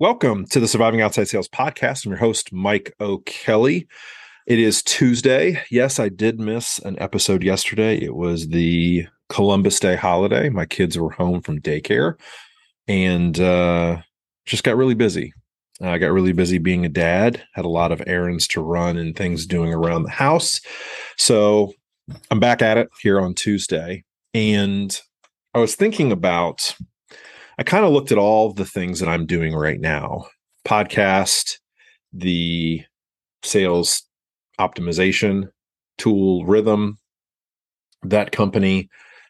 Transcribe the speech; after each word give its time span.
Welcome 0.00 0.46
to 0.46 0.58
the 0.58 0.66
Surviving 0.66 1.02
Outside 1.02 1.28
Sales 1.28 1.48
podcast. 1.48 2.04
I'm 2.04 2.10
your 2.10 2.18
host, 2.18 2.52
Mike 2.52 2.92
O'Kelly. 2.98 3.86
It 4.44 4.58
is 4.58 4.82
Tuesday. 4.82 5.62
Yes, 5.70 6.00
I 6.00 6.08
did 6.08 6.40
miss 6.40 6.80
an 6.80 7.00
episode 7.00 7.44
yesterday. 7.44 7.98
It 7.98 8.16
was 8.16 8.48
the 8.48 9.06
Columbus 9.28 9.78
Day 9.78 9.94
holiday. 9.94 10.48
My 10.48 10.66
kids 10.66 10.98
were 10.98 11.12
home 11.12 11.42
from 11.42 11.60
daycare 11.60 12.18
and 12.88 13.38
uh, 13.38 13.98
just 14.46 14.64
got 14.64 14.76
really 14.76 14.96
busy. 14.96 15.32
I 15.80 15.98
got 15.98 16.10
really 16.10 16.32
busy 16.32 16.58
being 16.58 16.84
a 16.84 16.88
dad, 16.88 17.44
had 17.52 17.64
a 17.64 17.68
lot 17.68 17.92
of 17.92 18.02
errands 18.04 18.48
to 18.48 18.62
run 18.62 18.96
and 18.96 19.14
things 19.14 19.46
doing 19.46 19.72
around 19.72 20.02
the 20.02 20.10
house. 20.10 20.60
So 21.16 21.72
I'm 22.32 22.40
back 22.40 22.62
at 22.62 22.78
it 22.78 22.88
here 23.00 23.20
on 23.20 23.32
Tuesday. 23.32 24.02
And 24.34 25.00
I 25.54 25.60
was 25.60 25.76
thinking 25.76 26.10
about 26.10 26.74
I 27.58 27.62
kind 27.62 27.84
of 27.84 27.92
looked 27.92 28.12
at 28.12 28.18
all 28.18 28.52
the 28.52 28.64
things 28.64 29.00
that 29.00 29.08
I'm 29.08 29.26
doing 29.26 29.54
right 29.54 29.80
now 29.80 30.26
podcast, 30.66 31.58
the 32.12 32.82
sales 33.42 34.02
optimization 34.58 35.50
tool, 35.98 36.44
Rhythm, 36.46 36.98
that 38.02 38.32
company, 38.32 38.88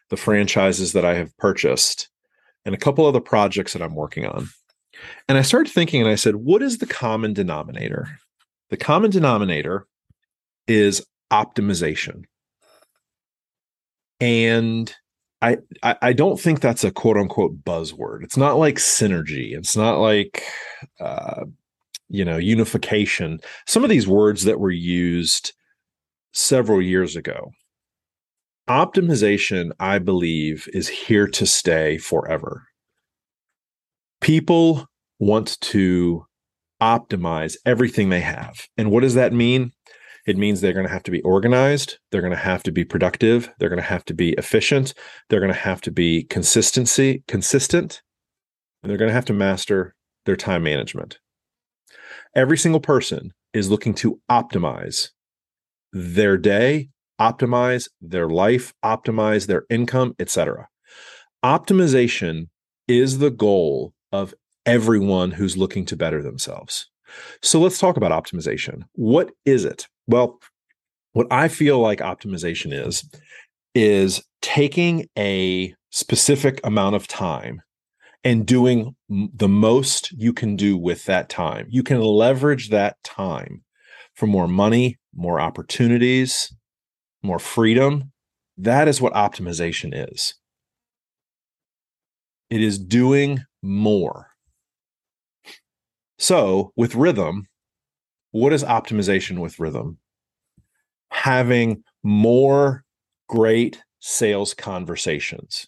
the 0.09 0.17
franchises 0.17 0.93
that 0.93 1.05
I 1.05 1.15
have 1.15 1.35
purchased, 1.37 2.09
and 2.65 2.73
a 2.73 2.79
couple 2.79 3.05
other 3.05 3.19
projects 3.19 3.73
that 3.73 3.81
I'm 3.81 3.95
working 3.95 4.25
on. 4.25 4.49
And 5.27 5.37
I 5.37 5.41
started 5.41 5.71
thinking 5.71 6.01
and 6.01 6.09
I 6.09 6.15
said, 6.15 6.35
what 6.35 6.61
is 6.61 6.77
the 6.77 6.85
common 6.85 7.33
denominator? 7.33 8.07
The 8.69 8.77
common 8.77 9.11
denominator 9.11 9.87
is 10.67 11.05
optimization. 11.31 12.23
And 14.19 14.93
I, 15.83 15.95
I, 16.01 16.13
don't 16.13 16.39
think 16.39 16.59
that's 16.59 16.83
a 16.83 16.91
quote 16.91 17.17
unquote 17.17 17.63
buzzword. 17.63 18.23
It's 18.23 18.37
not 18.37 18.57
like 18.57 18.75
synergy. 18.75 19.55
It's 19.55 19.75
not 19.75 19.99
like 19.99 20.43
uh, 20.99 21.45
you 22.09 22.25
know 22.25 22.37
unification. 22.37 23.39
Some 23.67 23.83
of 23.83 23.89
these 23.89 24.07
words 24.07 24.43
that 24.45 24.59
were 24.59 24.71
used 24.71 25.53
several 26.33 26.81
years 26.81 27.15
ago. 27.15 27.51
Optimization, 28.69 29.71
I 29.79 29.99
believe, 29.99 30.67
is 30.73 30.87
here 30.87 31.27
to 31.27 31.45
stay 31.45 31.97
forever. 31.97 32.63
People 34.21 34.87
want 35.19 35.59
to 35.61 36.25
optimize 36.81 37.55
everything 37.65 38.09
they 38.09 38.21
have. 38.21 38.67
And 38.77 38.89
what 38.89 39.01
does 39.01 39.13
that 39.13 39.33
mean? 39.33 39.71
It 40.25 40.37
means 40.37 40.59
they're 40.61 40.73
going 40.73 40.87
to 40.87 40.91
have 40.91 41.03
to 41.03 41.11
be 41.11 41.21
organized. 41.21 41.99
They're 42.11 42.21
going 42.21 42.33
to 42.33 42.37
have 42.37 42.63
to 42.63 42.71
be 42.71 42.83
productive. 42.83 43.51
They're 43.59 43.69
going 43.69 43.81
to 43.81 43.87
have 43.87 44.05
to 44.05 44.13
be 44.13 44.31
efficient. 44.33 44.93
They're 45.29 45.39
going 45.39 45.53
to 45.53 45.59
have 45.59 45.81
to 45.81 45.91
be 45.91 46.23
consistency, 46.23 47.23
consistent, 47.27 48.01
and 48.81 48.89
they're 48.89 48.97
going 48.97 49.09
to 49.09 49.15
have 49.15 49.25
to 49.25 49.33
master 49.33 49.95
their 50.25 50.35
time 50.35 50.63
management. 50.63 51.19
Every 52.35 52.57
single 52.57 52.81
person 52.81 53.33
is 53.53 53.69
looking 53.69 53.93
to 53.95 54.19
optimize 54.29 55.09
their 55.93 56.37
day, 56.37 56.89
optimize 57.21 57.87
their 58.01 58.27
life, 58.27 58.73
optimize 58.83 59.47
their 59.47 59.63
income, 59.69 60.15
etc. 60.19 60.67
Optimization 61.43 62.49
is 62.87 63.19
the 63.19 63.31
goal 63.31 63.93
of 64.11 64.33
everyone 64.65 65.31
who's 65.31 65.57
looking 65.57 65.85
to 65.85 65.95
better 65.95 66.21
themselves. 66.21 66.89
So 67.41 67.59
let's 67.59 67.77
talk 67.77 67.97
about 67.97 68.11
optimization. 68.11 68.83
What 68.93 69.31
is 69.45 69.63
it? 69.63 69.87
Well, 70.07 70.39
what 71.13 71.27
I 71.31 71.47
feel 71.47 71.79
like 71.79 71.99
optimization 71.99 72.73
is, 72.73 73.09
is 73.73 74.23
taking 74.41 75.07
a 75.17 75.73
specific 75.89 76.59
amount 76.63 76.95
of 76.95 77.07
time 77.07 77.61
and 78.23 78.45
doing 78.45 78.95
the 79.07 79.47
most 79.47 80.11
you 80.11 80.33
can 80.33 80.55
do 80.55 80.77
with 80.77 81.05
that 81.05 81.29
time. 81.29 81.67
You 81.69 81.83
can 81.83 82.01
leverage 82.01 82.69
that 82.69 82.97
time 83.03 83.63
for 84.15 84.27
more 84.27 84.47
money, 84.47 84.97
more 85.13 85.39
opportunities, 85.39 86.53
more 87.21 87.39
freedom. 87.39 88.11
That 88.57 88.87
is 88.87 89.01
what 89.01 89.13
optimization 89.13 90.09
is. 90.11 90.35
It 92.49 92.61
is 92.61 92.79
doing 92.79 93.43
more. 93.61 94.31
So, 96.17 96.71
with 96.75 96.95
rhythm, 96.95 97.47
what 98.35 98.51
is 98.51 98.65
optimization 98.65 99.39
with 99.39 99.61
rhythm? 99.61 99.97
Having 101.09 101.81
more 102.03 102.83
great 103.29 103.81
sales 104.01 104.53
conversations. 104.53 105.67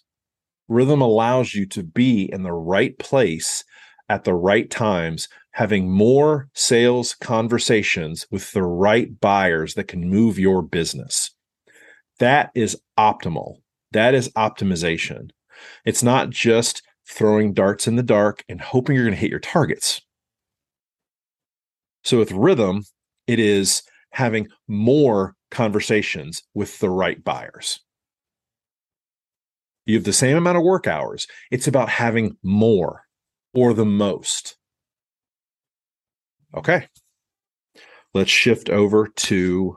Rhythm 0.68 1.00
allows 1.00 1.54
you 1.54 1.64
to 1.64 1.82
be 1.82 2.30
in 2.30 2.42
the 2.42 2.52
right 2.52 2.98
place 2.98 3.64
at 4.10 4.24
the 4.24 4.34
right 4.34 4.68
times, 4.70 5.30
having 5.52 5.90
more 5.90 6.50
sales 6.52 7.14
conversations 7.14 8.26
with 8.30 8.52
the 8.52 8.62
right 8.62 9.18
buyers 9.18 9.72
that 9.72 9.88
can 9.88 10.10
move 10.10 10.38
your 10.38 10.60
business. 10.60 11.30
That 12.18 12.50
is 12.54 12.78
optimal. 12.98 13.62
That 13.92 14.14
is 14.14 14.28
optimization. 14.32 15.30
It's 15.86 16.02
not 16.02 16.28
just 16.28 16.82
throwing 17.08 17.54
darts 17.54 17.88
in 17.88 17.96
the 17.96 18.02
dark 18.02 18.44
and 18.46 18.60
hoping 18.60 18.94
you're 18.94 19.06
going 19.06 19.14
to 19.14 19.20
hit 19.20 19.30
your 19.30 19.40
targets. 19.40 20.02
So 22.08 22.16
with 22.16 22.32
rhythm, 22.32 22.84
it 23.26 23.38
is 23.38 23.82
having 24.12 24.48
more 24.66 25.36
conversations 25.50 26.42
with 26.54 26.78
the 26.78 26.88
right 26.88 27.22
buyers. 27.22 27.80
You 29.84 29.96
have 29.96 30.04
the 30.04 30.14
same 30.14 30.38
amount 30.38 30.56
of 30.56 30.64
work 30.64 30.86
hours. 30.86 31.26
It's 31.50 31.68
about 31.68 31.90
having 31.90 32.38
more 32.42 33.02
or 33.52 33.74
the 33.74 33.84
most. 33.84 34.56
Okay. 36.56 36.88
Let's 38.14 38.30
shift 38.30 38.70
over 38.70 39.08
to 39.08 39.76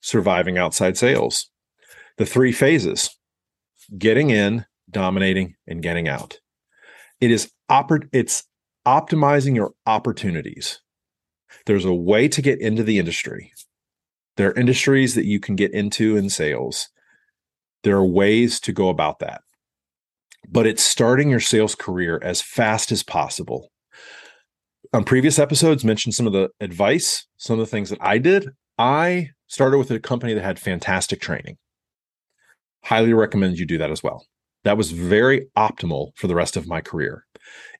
surviving 0.00 0.56
outside 0.56 0.96
sales. 0.96 1.50
The 2.16 2.24
three 2.24 2.52
phases 2.52 3.14
getting 3.98 4.30
in, 4.30 4.64
dominating, 4.90 5.56
and 5.66 5.82
getting 5.82 6.08
out. 6.08 6.40
It 7.20 7.30
is 7.30 7.52
oper- 7.70 8.08
it's 8.10 8.44
optimizing 8.86 9.54
your 9.54 9.74
opportunities. 9.84 10.80
There's 11.66 11.84
a 11.84 11.94
way 11.94 12.28
to 12.28 12.42
get 12.42 12.60
into 12.60 12.82
the 12.82 12.98
industry. 12.98 13.52
There 14.36 14.48
are 14.50 14.58
industries 14.58 15.14
that 15.14 15.26
you 15.26 15.40
can 15.40 15.56
get 15.56 15.72
into 15.72 16.16
in 16.16 16.30
sales. 16.30 16.88
There 17.82 17.96
are 17.96 18.04
ways 18.04 18.60
to 18.60 18.72
go 18.72 18.88
about 18.88 19.18
that. 19.18 19.42
But 20.48 20.66
it's 20.66 20.84
starting 20.84 21.30
your 21.30 21.40
sales 21.40 21.74
career 21.74 22.18
as 22.22 22.40
fast 22.40 22.90
as 22.92 23.02
possible. 23.02 23.70
On 24.92 25.04
previous 25.04 25.38
episodes, 25.38 25.84
mentioned 25.84 26.14
some 26.14 26.26
of 26.26 26.32
the 26.32 26.50
advice, 26.60 27.26
some 27.36 27.58
of 27.58 27.60
the 27.60 27.70
things 27.70 27.90
that 27.90 28.02
I 28.02 28.18
did. 28.18 28.48
I 28.78 29.30
started 29.46 29.78
with 29.78 29.90
a 29.90 30.00
company 30.00 30.34
that 30.34 30.42
had 30.42 30.58
fantastic 30.58 31.20
training. 31.20 31.56
Highly 32.84 33.12
recommend 33.12 33.58
you 33.58 33.66
do 33.66 33.78
that 33.78 33.90
as 33.90 34.02
well. 34.02 34.26
That 34.64 34.76
was 34.76 34.90
very 34.90 35.46
optimal 35.56 36.16
for 36.16 36.26
the 36.26 36.34
rest 36.34 36.56
of 36.56 36.68
my 36.68 36.80
career. 36.80 37.26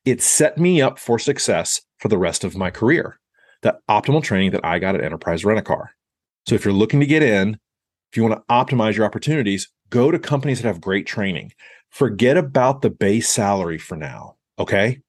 It 0.04 0.22
set 0.22 0.58
me 0.58 0.80
up 0.82 0.98
for 0.98 1.18
success 1.18 1.80
for 1.98 2.08
the 2.08 2.18
rest 2.18 2.44
of 2.44 2.56
my 2.56 2.70
career 2.70 3.18
the 3.62 3.78
optimal 3.88 4.22
training 4.22 4.50
that 4.52 4.64
I 4.64 4.78
got 4.78 4.94
at 4.94 5.02
Enterprise 5.02 5.44
Rent 5.44 5.58
a 5.58 5.62
Car. 5.62 5.92
So 6.46 6.54
if 6.54 6.64
you're 6.64 6.74
looking 6.74 7.00
to 7.00 7.06
get 7.06 7.22
in, 7.22 7.58
if 8.10 8.16
you 8.16 8.24
want 8.24 8.34
to 8.34 8.52
optimize 8.52 8.96
your 8.96 9.06
opportunities, 9.06 9.70
go 9.88 10.10
to 10.10 10.18
companies 10.18 10.60
that 10.60 10.68
have 10.68 10.80
great 10.80 11.06
training. 11.06 11.52
Forget 11.90 12.36
about 12.36 12.82
the 12.82 12.90
base 12.90 13.28
salary 13.28 13.78
for 13.78 13.96
now. 13.96 14.36
Okay. 14.58 15.00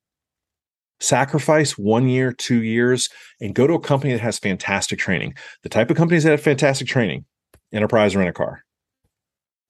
Sacrifice 1.00 1.78
one 1.78 2.08
year, 2.08 2.32
two 2.32 2.64
years, 2.64 3.10
and 3.42 3.56
go 3.56 3.68
to 3.68 3.74
a 3.74 3.80
company 3.80 4.14
that 4.14 4.22
has 4.22 4.40
fantastic 4.40 5.00
training. 5.00 5.34
The 5.64 5.70
type 5.70 5.90
of 5.90 5.98
companies 5.98 6.24
that 6.24 6.32
have 6.32 6.42
fantastic 6.42 6.88
training, 6.88 7.26
Enterprise 7.74 8.16
Rent 8.16 8.30
a 8.30 8.34
Car, 8.34 8.64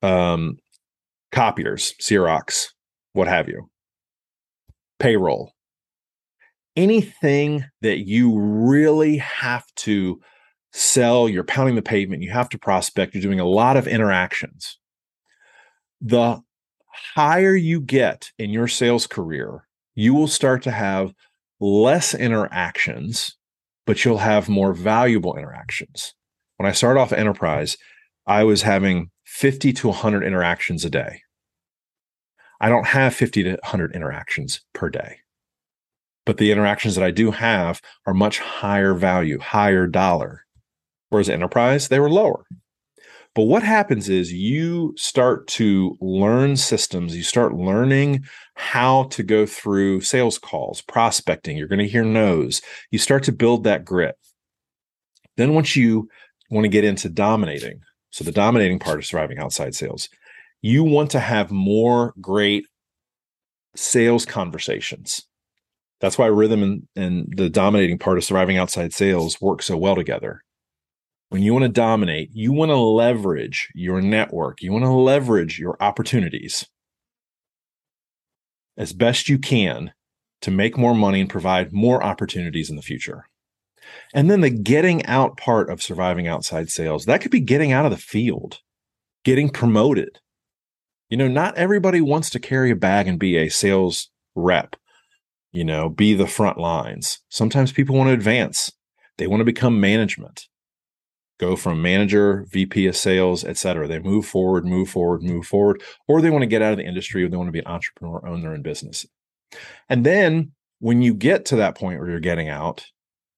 um, 0.03 0.57
copiers, 1.31 1.95
Xerox, 2.01 2.67
what 3.13 3.27
have 3.27 3.47
you, 3.47 3.69
payroll, 4.99 5.53
anything 6.75 7.66
that 7.81 8.08
you 8.08 8.37
really 8.40 9.17
have 9.17 9.66
to 9.75 10.20
sell, 10.72 11.29
you're 11.29 11.43
pounding 11.43 11.75
the 11.75 11.81
pavement, 11.81 12.23
you 12.23 12.31
have 12.31 12.49
to 12.49 12.58
prospect, 12.58 13.14
you're 13.14 13.22
doing 13.22 13.40
a 13.40 13.46
lot 13.46 13.78
of 13.78 13.87
interactions. 13.87 14.79
The 16.02 16.41
higher 17.16 17.55
you 17.55 17.79
get 17.79 18.31
in 18.37 18.49
your 18.49 18.67
sales 18.67 19.08
career, 19.08 19.67
you 19.96 20.14
will 20.14 20.28
start 20.28 20.64
to 20.64 20.72
have 20.72 21.14
less 21.59 22.14
interactions, 22.14 23.37
but 23.85 24.03
you'll 24.03 24.17
have 24.17 24.49
more 24.49 24.73
valuable 24.73 25.35
interactions. 25.35 26.14
When 26.58 26.67
I 26.67 26.73
started 26.73 26.99
off 26.99 27.14
enterprise, 27.14 27.78
I 28.25 28.43
was 28.43 28.64
having 28.64 29.11
50 29.25 29.73
to 29.73 29.87
100 29.90 30.23
interactions 30.23 30.85
a 30.85 30.90
day. 30.90 31.22
I 32.59 32.70
don't 32.70 32.87
have 32.87 33.14
50 33.14 33.43
to 33.43 33.49
100 33.52 33.93
interactions 33.93 34.61
per 34.73 34.90
day 34.90 35.22
but 36.25 36.37
the 36.37 36.52
interactions 36.52 36.96
that 36.96 37.03
I 37.03 37.11
do 37.11 37.31
have 37.31 37.81
are 38.05 38.14
much 38.14 38.40
higher 38.40 38.93
value, 38.93 39.40
higher 39.40 39.87
dollar. 39.87 40.46
Whereas 41.09 41.29
enterprise, 41.29 41.90
they 41.90 41.99
were 41.99 42.09
lower. 42.09 42.46
But 43.35 43.43
what 43.43 43.64
happens 43.64 44.09
is 44.09 44.31
you 44.31 44.93
start 44.96 45.47
to 45.47 45.97
learn 45.99 46.55
systems, 46.55 47.17
you 47.17 47.23
start 47.23 47.55
learning 47.55 48.25
how 48.55 49.05
to 49.05 49.23
go 49.23 49.46
through 49.46 50.02
sales 50.02 50.37
calls, 50.37 50.81
prospecting, 50.81 51.58
you're 51.58 51.67
going 51.67 51.79
to 51.79 51.87
hear 51.87 52.03
no's. 52.03 52.61
You 52.91 52.99
start 52.99 53.23
to 53.23 53.31
build 53.31 53.64
that 53.64 53.85
grit. 53.85 54.16
Then, 55.35 55.55
once 55.55 55.75
you 55.75 56.09
want 56.52 56.66
to 56.66 56.70
get 56.70 56.84
into 56.84 57.09
dominating, 57.09 57.81
so 58.11 58.23
the 58.23 58.31
dominating 58.31 58.78
part 58.78 58.99
of 58.99 59.05
surviving 59.05 59.40
outside 59.40 59.73
sales, 59.73 60.09
you 60.61 60.84
want 60.84 61.09
to 61.11 61.20
have 61.20 61.49
more 61.52 62.14
great 62.22 62.67
sales 63.75 64.25
conversations. 64.28 65.25
That's 66.03 66.20
why 66.20 66.28
rhythm 66.28 66.61
and, 66.61 66.88
and 66.96 67.34
the 67.35 67.50
dominating 67.50 67.97
part 67.97 68.20
of 68.20 68.23
surviving 68.23 68.58
outside 68.58 68.94
sales 68.94 69.41
work 69.41 69.64
so 69.64 69.76
well 69.76 69.96
together 69.96 70.44
when 71.34 71.41
you 71.41 71.52
want 71.52 71.64
to 71.64 71.70
dominate, 71.70 72.29
you 72.32 72.53
want 72.53 72.70
to 72.70 72.78
leverage 72.78 73.72
your 73.73 74.02
network, 74.02 74.61
you 74.61 74.72
want 74.72 74.85
to 74.85 74.91
leverage 74.91 75.58
your 75.58 75.76
opportunities 75.79 76.67
as 78.78 78.94
best 78.94 79.28
you 79.28 79.40
can 79.40 79.94
to 80.44 80.52
make 80.52 80.78
more 80.78 80.94
money 80.94 81.22
and 81.22 81.32
provide 81.32 81.73
more 81.73 82.03
opportunities 82.03 82.70
in 82.70 82.76
the 82.76 82.84
future. 82.84 83.26
And 84.14 84.29
then 84.29 84.41
the 84.41 84.52
getting 84.52 85.03
out 85.08 85.35
part 85.35 85.72
of 85.72 85.82
surviving 85.82 86.28
outside 86.28 86.70
sales, 86.70 87.06
that 87.06 87.22
could 87.22 87.32
be 87.32 87.40
getting 87.40 87.72
out 87.72 87.85
of 87.85 87.91
the 87.91 87.97
field, 87.97 88.59
getting 89.23 89.49
promoted. 89.49 90.20
You 91.09 91.17
know, 91.17 91.28
not 91.28 91.58
everybody 91.58 91.99
wants 91.99 92.29
to 92.29 92.40
carry 92.40 92.70
a 92.70 92.76
bag 92.76 93.08
and 93.08 93.17
be 93.17 93.38
a 93.38 93.49
sales 93.49 94.11
rep, 94.35 94.76
you 95.53 95.64
know, 95.64 95.90
be 95.90 96.14
the 96.14 96.28
front 96.28 96.58
lines. 96.58 97.20
Sometimes 97.29 97.72
people 97.72 97.96
want 97.96 98.09
to 98.09 98.14
advance, 98.14 98.72
they 99.17 99.28
want 99.28 99.41
to 99.41 99.46
become 99.46 99.79
management 99.79 100.47
go 101.44 101.55
from 101.55 101.82
manager, 101.82 102.46
VP 102.52 102.88
of 102.88 102.96
sales, 102.96 103.44
et 103.44 103.58
cetera. 103.58 103.88
They 103.88 104.00
move 104.00 104.26
forward, 104.26 104.66
move 104.66 104.90
forward, 104.90 105.23
move 105.23 105.46
forward, 105.46 105.82
or 106.08 106.22
they 106.22 106.29
want 106.29 106.44
to 106.44 106.47
get 106.47 106.61
out 106.61 106.72
of 106.72 106.78
the 106.78 106.85
industry 106.85 107.23
or 107.23 107.28
they 107.28 107.38
want 107.38 107.47
to 107.47 107.52
be 107.53 107.59
an 107.59 107.67
entrepreneur, 107.67 108.26
own 108.26 108.41
their 108.41 108.53
own 108.53 108.61
business. 108.61 109.05
And 109.90 110.05
then 110.05 110.52
when 110.79 111.02
you 111.02 111.14
get 111.14 111.46
to 111.46 111.58
that 111.58 111.76
point 111.76 111.99
where 111.99 112.09
you're 112.09 112.20
getting 112.20 112.49
out, 112.49 112.85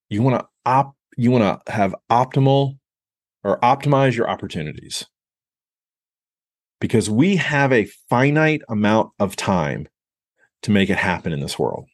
you 0.10 0.22
want 0.22 0.40
to 0.40 0.48
op 0.66 0.96
you 1.18 1.32
want 1.32 1.66
to 1.66 1.72
have 1.72 1.96
optimal 2.12 2.78
or 3.44 3.60
optimize 3.62 4.16
your 4.16 4.30
opportunities. 4.30 5.06
Because 6.82 7.10
we 7.10 7.38
have 7.38 7.72
a 7.72 7.88
finite 8.10 8.62
amount 8.68 9.12
of 9.18 9.36
time 9.36 9.88
to 10.64 10.72
make 10.72 10.90
it 10.90 10.98
happen 10.98 11.32
in 11.32 11.40
this 11.40 11.58
world. 11.58 11.88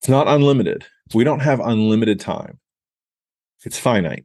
It's 0.00 0.08
not 0.08 0.28
unlimited. 0.28 0.86
We 1.14 1.24
don't 1.24 1.40
have 1.40 1.60
unlimited 1.60 2.20
time. 2.20 2.58
It's 3.64 3.78
finite. 3.78 4.24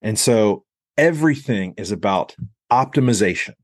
And 0.00 0.18
so 0.18 0.64
everything 0.96 1.74
is 1.76 1.90
about 1.90 2.34
optimization. 2.72 3.54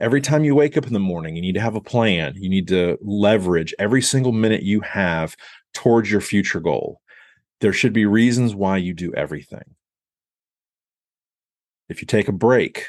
Every 0.00 0.20
time 0.20 0.44
you 0.44 0.54
wake 0.54 0.76
up 0.76 0.86
in 0.86 0.92
the 0.92 0.98
morning, 0.98 1.36
you 1.36 1.42
need 1.42 1.54
to 1.54 1.60
have 1.60 1.76
a 1.76 1.80
plan. 1.80 2.34
You 2.36 2.48
need 2.48 2.68
to 2.68 2.98
leverage 3.00 3.74
every 3.78 4.02
single 4.02 4.32
minute 4.32 4.62
you 4.62 4.80
have 4.80 5.36
towards 5.72 6.10
your 6.10 6.20
future 6.20 6.60
goal. 6.60 7.00
There 7.60 7.72
should 7.72 7.92
be 7.92 8.04
reasons 8.04 8.54
why 8.54 8.76
you 8.76 8.92
do 8.92 9.14
everything. 9.14 9.74
If 11.88 12.00
you 12.00 12.06
take 12.06 12.28
a 12.28 12.32
break 12.32 12.86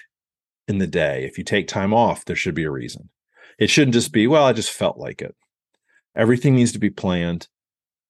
in 0.68 0.80
the 0.80 0.88
day, 0.88 1.25
if 1.25 1.38
you 1.38 1.44
take 1.44 1.68
time 1.68 1.94
off, 1.94 2.25
there 2.25 2.36
should 2.36 2.56
be 2.56 2.63
a 2.63 2.71
reason. 2.71 3.09
It 3.59 3.69
shouldn't 3.69 3.94
just 3.94 4.12
be, 4.12 4.27
well, 4.27 4.44
I 4.44 4.53
just 4.53 4.71
felt 4.71 4.97
like 4.97 5.21
it. 5.21 5.36
Everything 6.15 6.56
needs 6.56 6.71
to 6.73 6.79
be 6.79 6.89
planned. 6.89 7.47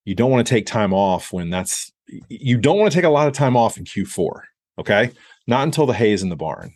You 0.05 0.15
don't 0.15 0.31
want 0.31 0.45
to 0.45 0.53
take 0.53 0.65
time 0.65 0.93
off 0.93 1.33
when 1.33 1.49
that's 1.49 1.91
you 2.29 2.57
don't 2.57 2.77
want 2.77 2.91
to 2.91 2.97
take 2.97 3.05
a 3.05 3.09
lot 3.09 3.27
of 3.27 3.33
time 3.33 3.57
off 3.57 3.77
in 3.77 3.85
Q4. 3.85 4.41
Okay. 4.79 5.11
Not 5.47 5.63
until 5.63 5.85
the 5.85 5.93
hay 5.93 6.11
is 6.11 6.23
in 6.23 6.29
the 6.29 6.35
barn. 6.35 6.73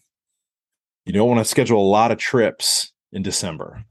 You 1.05 1.13
don't 1.13 1.27
want 1.27 1.39
to 1.39 1.45
schedule 1.45 1.81
a 1.81 1.87
lot 1.87 2.11
of 2.11 2.17
trips 2.17 2.91
in 3.11 3.23
December, 3.23 3.83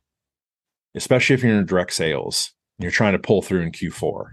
especially 0.94 1.34
if 1.34 1.42
you're 1.42 1.58
in 1.58 1.66
direct 1.66 1.92
sales 1.92 2.52
and 2.78 2.84
you're 2.84 2.92
trying 2.92 3.12
to 3.12 3.18
pull 3.18 3.42
through 3.42 3.62
in 3.62 3.72
Q4. 3.72 4.32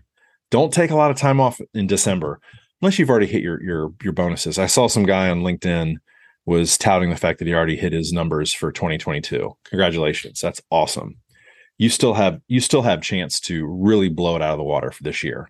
Don't 0.52 0.74
take 0.74 0.92
a 0.92 0.96
lot 0.96 1.12
of 1.12 1.18
time 1.18 1.40
off 1.40 1.60
in 1.74 1.88
December 1.88 2.40
unless 2.82 3.00
you've 3.00 3.10
already 3.10 3.26
hit 3.26 3.42
your 3.42 3.62
your 3.64 3.94
your 4.04 4.14
bonuses. 4.14 4.60
I 4.60 4.68
saw 4.68 4.88
some 4.88 5.06
guy 5.06 5.30
on 5.30 5.42
LinkedIn 5.42 5.96
was 6.46 6.78
touting 6.78 7.10
the 7.10 7.16
fact 7.16 7.40
that 7.40 7.48
he 7.48 7.54
already 7.54 7.76
hit 7.76 7.92
his 7.92 8.14
numbers 8.14 8.54
for 8.54 8.72
2022. 8.72 9.58
Congratulations. 9.66 10.40
That's 10.40 10.62
awesome. 10.70 11.18
You 11.78 11.90
still 11.90 12.14
have 12.14 12.40
you 12.48 12.60
still 12.60 12.84
have 12.84 13.02
chance 13.02 13.40
to 13.42 13.66
really 13.66 14.10
blow 14.10 14.36
it 14.36 14.42
out 14.42 14.54
of 14.54 14.58
the 14.58 14.64
water 14.64 14.92
for 14.92 15.04
this 15.04 15.24
year. 15.24 15.50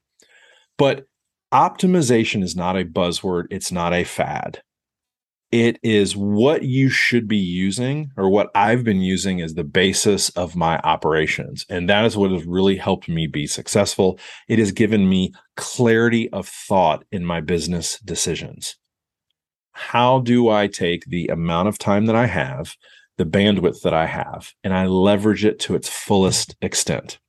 But 0.77 1.05
optimization 1.53 2.43
is 2.43 2.55
not 2.55 2.77
a 2.77 2.83
buzzword, 2.85 3.45
it's 3.51 3.71
not 3.71 3.93
a 3.93 4.03
fad. 4.03 4.61
It 5.51 5.79
is 5.83 6.17
what 6.17 6.63
you 6.63 6.89
should 6.89 7.27
be 7.27 7.37
using, 7.37 8.11
or 8.17 8.29
what 8.29 8.49
I've 8.55 8.83
been 8.83 8.99
using 8.99 9.41
as 9.41 9.53
the 9.53 9.63
basis 9.63 10.29
of 10.29 10.55
my 10.55 10.79
operations. 10.79 11.65
And 11.69 11.87
that 11.87 12.03
is 12.03 12.17
what 12.17 12.31
has 12.31 12.45
really 12.45 12.75
helped 12.75 13.07
me 13.07 13.27
be 13.27 13.47
successful. 13.47 14.19
It 14.49 14.59
has 14.59 14.71
given 14.73 15.07
me 15.07 15.33
clarity 15.55 16.29
of 16.31 16.47
thought 16.47 17.05
in 17.11 17.23
my 17.23 17.39
business 17.41 17.99
decisions. 17.99 18.75
How 19.71 20.19
do 20.19 20.49
I 20.49 20.67
take 20.67 21.05
the 21.05 21.27
amount 21.27 21.67
of 21.67 21.77
time 21.77 22.07
that 22.07 22.15
I 22.15 22.25
have, 22.25 22.75
the 23.17 23.25
bandwidth 23.25 23.81
that 23.81 23.93
I 23.93 24.05
have, 24.05 24.53
and 24.63 24.73
I 24.73 24.87
leverage 24.87 25.45
it 25.45 25.59
to 25.59 25.75
its 25.75 25.89
fullest 25.89 26.55
extent? 26.61 27.19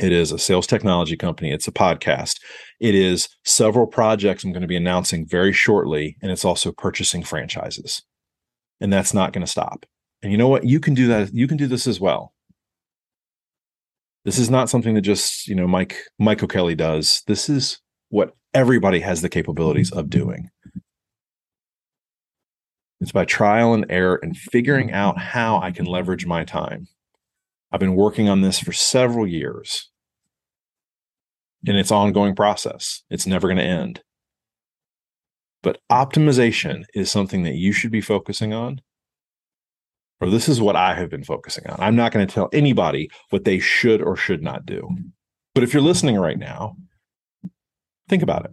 It 0.00 0.12
is 0.12 0.32
a 0.32 0.38
sales 0.38 0.66
technology 0.66 1.16
company. 1.16 1.52
It's 1.52 1.68
a 1.68 1.72
podcast. 1.72 2.40
It 2.80 2.94
is 2.94 3.28
several 3.44 3.86
projects 3.86 4.42
I'm 4.42 4.52
going 4.52 4.62
to 4.62 4.68
be 4.68 4.76
announcing 4.76 5.26
very 5.26 5.52
shortly. 5.52 6.16
And 6.22 6.32
it's 6.32 6.44
also 6.44 6.72
purchasing 6.72 7.22
franchises. 7.22 8.02
And 8.80 8.90
that's 8.90 9.12
not 9.12 9.34
going 9.34 9.44
to 9.44 9.50
stop. 9.50 9.84
And 10.22 10.32
you 10.32 10.38
know 10.38 10.48
what? 10.48 10.64
You 10.64 10.80
can 10.80 10.94
do 10.94 11.06
that. 11.08 11.34
You 11.34 11.46
can 11.46 11.58
do 11.58 11.66
this 11.66 11.86
as 11.86 12.00
well. 12.00 12.32
This 14.24 14.38
is 14.38 14.48
not 14.48 14.70
something 14.70 14.94
that 14.94 15.02
just, 15.02 15.46
you 15.48 15.54
know, 15.54 15.66
Mike, 15.66 15.98
Mike 16.18 16.42
O'Kelly 16.42 16.74
does. 16.74 17.22
This 17.26 17.50
is 17.50 17.78
what 18.08 18.34
everybody 18.54 19.00
has 19.00 19.20
the 19.20 19.28
capabilities 19.28 19.92
of 19.92 20.08
doing. 20.08 20.50
It's 23.00 23.12
by 23.12 23.24
trial 23.24 23.72
and 23.72 23.86
error 23.88 24.18
and 24.22 24.36
figuring 24.36 24.88
mm. 24.88 24.94
out 24.94 25.18
how 25.18 25.60
I 25.60 25.70
can 25.70 25.86
leverage 25.86 26.26
my 26.26 26.44
time. 26.44 26.86
I've 27.72 27.80
been 27.80 27.94
working 27.94 28.28
on 28.28 28.40
this 28.40 28.58
for 28.58 28.72
several 28.72 29.26
years 29.26 29.90
and 31.66 31.76
it's 31.76 31.92
ongoing 31.92 32.34
process. 32.34 33.02
It's 33.10 33.26
never 33.26 33.48
going 33.48 33.58
to 33.58 33.64
end. 33.64 34.02
But 35.62 35.78
optimization 35.90 36.84
is 36.94 37.10
something 37.10 37.42
that 37.42 37.54
you 37.54 37.72
should 37.72 37.90
be 37.90 38.00
focusing 38.00 38.52
on. 38.54 38.80
Or 40.20 40.28
this 40.28 40.48
is 40.48 40.60
what 40.60 40.76
I 40.76 40.94
have 40.94 41.10
been 41.10 41.24
focusing 41.24 41.66
on. 41.68 41.76
I'm 41.80 41.96
not 41.96 42.12
going 42.12 42.26
to 42.26 42.34
tell 42.34 42.48
anybody 42.52 43.10
what 43.30 43.44
they 43.44 43.58
should 43.58 44.02
or 44.02 44.16
should 44.16 44.42
not 44.42 44.66
do. 44.66 44.88
But 45.54 45.64
if 45.64 45.72
you're 45.72 45.82
listening 45.82 46.16
right 46.18 46.38
now, 46.38 46.76
think 48.08 48.22
about 48.22 48.44
it. 48.46 48.52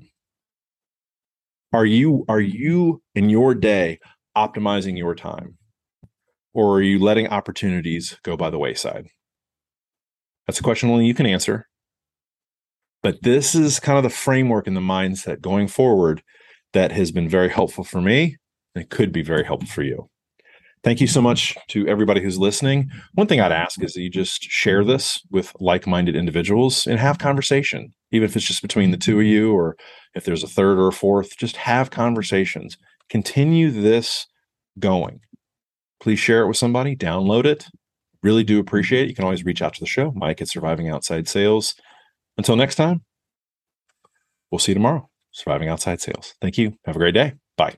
Are 1.74 1.86
you 1.86 2.25
are 2.30 2.39
you 2.39 3.01
in 3.16 3.30
your 3.30 3.54
day 3.54 4.00
optimizing 4.38 4.98
your 4.98 5.15
time? 5.15 5.58
Or 6.53 6.75
are 6.75 6.82
you 6.82 7.00
letting 7.00 7.27
opportunities 7.27 8.17
go 8.24 8.38
by 8.38 8.50
the 8.50 8.60
wayside? 8.60 9.08
That's 10.46 10.60
a 10.60 10.63
question 10.63 10.89
only 10.89 11.06
you 11.06 11.13
can 11.13 11.25
answer. 11.25 11.67
But 13.03 13.22
this 13.22 13.56
is 13.56 13.79
kind 13.79 13.98
of 13.98 14.03
the 14.03 14.10
framework 14.10 14.67
and 14.67 14.75
the 14.75 14.82
mindset 14.82 15.41
going 15.41 15.67
forward 15.67 16.24
that 16.74 16.91
has 16.91 17.12
been 17.12 17.29
very 17.29 17.50
helpful 17.50 17.84
for 17.84 18.01
me 18.01 18.38
and 18.75 18.84
it 18.84 18.89
could 18.89 19.12
be 19.12 19.24
very 19.24 19.44
helpful 19.44 19.70
for 19.70 19.84
you. 19.84 20.10
Thank 20.84 21.01
you 21.01 21.08
so 21.08 21.22
much 21.22 21.58
to 21.70 21.88
everybody 21.88 22.22
who's 22.22 22.38
listening. 22.38 22.89
One 23.13 23.27
thing 23.27 23.41
I'd 23.41 23.51
ask 23.51 23.84
is 23.84 23.94
that 23.94 24.01
you 24.01 24.10
just 24.10 24.44
share 24.44 24.84
this 24.84 25.22
with 25.32 25.51
like 25.60 25.88
minded 25.88 26.15
individuals 26.15 26.86
and 26.86 27.00
have 27.00 27.17
conversation, 27.17 27.94
even 28.12 28.25
if 28.29 28.36
it's 28.36 28.46
just 28.46 28.62
between 28.62 28.91
the 28.91 28.98
two 28.98 29.20
of 29.20 29.25
you, 29.25 29.51
or 29.51 29.75
if 30.13 30.24
there's 30.24 30.44
a 30.44 30.48
third 30.48 30.77
or 30.77 30.88
a 30.88 30.94
fourth, 30.94 31.36
just 31.38 31.58
have 31.58 31.89
conversations. 31.89 32.77
Continue 33.10 33.72
this 33.72 34.28
going. 34.80 35.22
Please 36.02 36.20
share 36.20 36.44
it 36.44 36.48
with 36.48 36.58
somebody, 36.58 36.96
download 36.96 37.46
it. 37.46 37.68
Really 38.24 38.44
do 38.44 38.60
appreciate 38.60 39.04
it. 39.04 39.10
You 39.10 39.16
can 39.16 39.24
always 39.26 39.46
reach 39.46 39.62
out 39.62 39.74
to 39.76 39.80
the 39.80 39.86
show, 39.86 40.12
Mike 40.16 40.42
at 40.42 40.48
Surviving 40.48 40.90
Outside 40.90 41.28
Sales. 41.28 41.76
Until 42.38 42.56
next 42.56 42.76
time, 42.76 43.04
we'll 44.52 44.60
see 44.60 44.72
you 44.72 44.76
tomorrow. 44.76 45.10
Surviving 45.32 45.70
Outside 45.70 46.02
Sales. 46.02 46.36
Thank 46.42 46.58
you. 46.58 46.74
Have 46.86 46.96
a 46.96 47.00
great 47.00 47.14
day. 47.14 47.34
Bye. 47.58 47.78